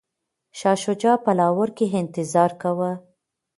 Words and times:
شاه 0.59 0.77
شجاع 0.83 1.17
په 1.23 1.31
لاهور 1.39 1.69
کي 1.77 1.85
انتظار 2.01 2.51
کاوه. 2.61 2.91